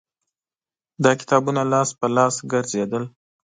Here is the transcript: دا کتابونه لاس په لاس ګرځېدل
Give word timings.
دا 1.03 1.11
کتابونه 1.19 1.61
لاس 1.71 1.89
په 1.99 2.07
لاس 2.15 2.35
ګرځېدل 2.51 3.03